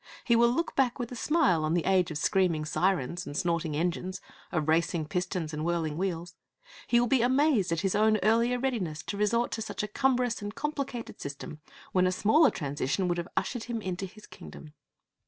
[0.25, 3.77] He will look back with a smile on the age of screaming syrens and snorting
[3.77, 4.19] engines,
[4.51, 6.33] of racing pistons and whirling wheels.
[6.87, 10.41] He will be amazed at his own earlier readiness to resort to such a cumbrous
[10.41, 11.61] and complicated system
[11.91, 14.73] when a smaller transition would have ushered him into his kingdom.